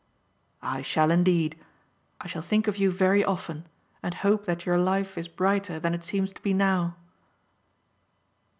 "I 0.63 0.81
shall 0.81 1.11
indeed. 1.11 1.59
I 2.19 2.25
shall 2.25 2.41
think 2.41 2.67
of 2.67 2.77
you 2.77 2.89
very 2.89 3.23
often 3.23 3.67
and 4.01 4.15
hope 4.15 4.45
that 4.45 4.65
your 4.65 4.79
life 4.79 5.15
is 5.15 5.27
brighter 5.27 5.79
than 5.79 5.93
it 5.93 6.03
seems 6.03 6.33
to 6.33 6.41
be 6.41 6.55
now." 6.55 6.95